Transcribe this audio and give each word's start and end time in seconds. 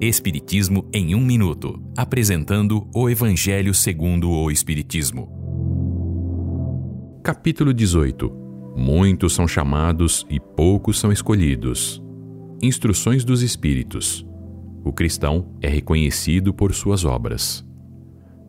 Espiritismo 0.00 0.88
em 0.92 1.16
um 1.16 1.20
minuto, 1.20 1.82
apresentando 1.96 2.88
o 2.94 3.10
Evangelho 3.10 3.74
segundo 3.74 4.30
o 4.30 4.48
Espiritismo. 4.48 5.28
Capítulo 7.20 7.74
18. 7.74 8.30
Muitos 8.76 9.32
são 9.32 9.48
chamados 9.48 10.24
e 10.30 10.38
poucos 10.38 11.00
são 11.00 11.10
escolhidos. 11.10 12.00
Instruções 12.62 13.24
dos 13.24 13.42
Espíritos. 13.42 14.24
O 14.84 14.92
cristão 14.92 15.52
é 15.60 15.66
reconhecido 15.66 16.54
por 16.54 16.72
suas 16.72 17.04
obras. 17.04 17.66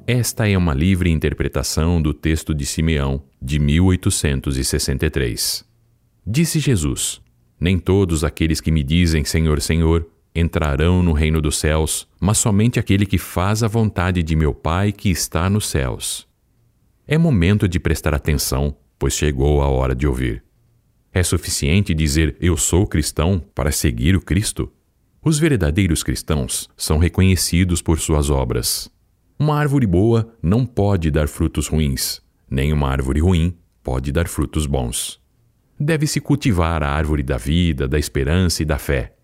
Esta 0.06 0.48
é 0.48 0.56
uma 0.56 0.76
livre 0.76 1.10
interpretação 1.10 2.00
do 2.00 2.14
texto 2.14 2.54
de 2.54 2.68
Simeão, 2.68 3.24
de 3.42 3.58
1863. 3.58 5.66
Disse 6.28 6.60
Jesus: 6.60 7.20
Nem 7.60 7.80
todos 7.80 8.24
aqueles 8.24 8.62
que 8.62 8.72
me 8.72 8.84
dizem 8.84 9.26
Senhor, 9.26 9.60
Senhor 9.62 10.08
entrarão 10.34 11.02
no 11.02 11.14
reino 11.14 11.42
dos 11.42 11.58
céus, 11.58 12.08
mas 12.20 12.38
somente 12.38 12.80
aquele 12.80 13.06
que 13.06 13.18
faz 13.18 13.64
a 13.64 13.68
vontade 13.68 14.22
de 14.24 14.36
meu 14.36 14.54
Pai 14.54 14.92
que 14.92 15.10
está 15.10 15.50
nos 15.50 15.68
céus. 15.68 16.28
É 17.08 17.18
momento 17.18 17.68
de 17.68 17.80
prestar 17.80 18.14
atenção, 18.14 18.76
pois 18.98 19.14
chegou 19.14 19.62
a 19.62 19.68
hora 19.68 19.96
de 19.96 20.06
ouvir. 20.06 20.44
É 21.12 21.24
suficiente 21.24 21.94
dizer 21.94 22.38
eu 22.40 22.56
sou 22.56 22.86
cristão 22.86 23.44
para 23.56 23.72
seguir 23.72 24.16
o 24.16 24.22
Cristo? 24.22 24.72
Os 25.24 25.40
verdadeiros 25.40 26.04
cristãos 26.04 26.70
são 26.78 26.98
reconhecidos 26.98 27.82
por 27.82 28.00
suas 28.00 28.30
obras. 28.30 28.90
Uma 29.38 29.58
árvore 29.58 29.88
boa 29.88 30.34
não 30.42 30.66
pode 30.66 31.10
dar 31.10 31.28
frutos 31.28 31.68
ruins, 31.68 32.22
nem 32.50 32.72
uma 32.72 32.90
árvore 32.90 33.20
ruim 33.20 33.58
pode 33.84 34.12
dar 34.12 34.28
frutos 34.28 34.66
bons. 34.66 35.20
Deve-se 35.80 36.20
cultivar 36.20 36.84
a 36.84 36.90
árvore 36.90 37.24
da 37.24 37.38
vida, 37.38 37.88
da 37.88 37.98
esperança 37.98 38.62
e 38.62 38.66
da 38.66 38.78
fé. 38.78 39.16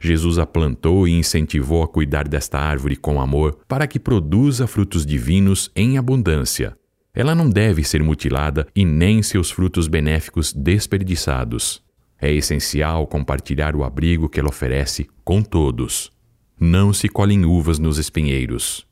Jesus 0.00 0.38
a 0.38 0.46
plantou 0.46 1.06
e 1.06 1.12
incentivou 1.12 1.82
a 1.82 1.88
cuidar 1.88 2.26
desta 2.26 2.58
árvore 2.58 2.96
com 2.96 3.20
amor 3.20 3.58
para 3.68 3.86
que 3.86 4.00
produza 4.00 4.66
frutos 4.66 5.04
divinos 5.04 5.70
em 5.76 5.98
abundância. 5.98 6.74
Ela 7.12 7.34
não 7.34 7.50
deve 7.50 7.84
ser 7.84 8.02
mutilada 8.02 8.66
e 8.74 8.84
nem 8.84 9.22
seus 9.22 9.50
frutos 9.50 9.88
benéficos 9.88 10.54
desperdiçados. 10.54 11.82
É 12.18 12.32
essencial 12.32 13.06
compartilhar 13.06 13.76
o 13.76 13.84
abrigo 13.84 14.28
que 14.28 14.40
ela 14.40 14.48
oferece 14.48 15.06
com 15.22 15.42
todos. 15.42 16.10
Não 16.58 16.94
se 16.94 17.08
colhem 17.08 17.44
uvas 17.44 17.78
nos 17.78 17.98
espinheiros. 17.98 18.86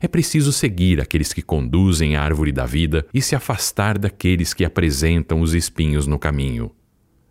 É 0.00 0.06
preciso 0.06 0.52
seguir 0.52 1.00
aqueles 1.00 1.32
que 1.32 1.42
conduzem 1.42 2.14
a 2.14 2.22
árvore 2.22 2.52
da 2.52 2.66
vida 2.66 3.06
e 3.12 3.20
se 3.20 3.34
afastar 3.34 3.98
daqueles 3.98 4.54
que 4.54 4.64
apresentam 4.64 5.40
os 5.40 5.54
espinhos 5.54 6.06
no 6.06 6.18
caminho 6.18 6.72